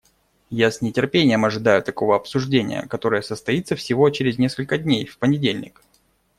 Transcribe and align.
Я 0.49 0.71
с 0.71 0.81
нетерпением 0.81 1.45
ожидаю 1.45 1.83
такого 1.83 2.15
обсуждения, 2.15 2.87
которое 2.87 3.21
состоится 3.21 3.75
всего 3.75 4.09
через 4.09 4.39
несколько 4.39 4.79
дней, 4.79 5.05
в 5.05 5.19
понедельник. 5.19 5.83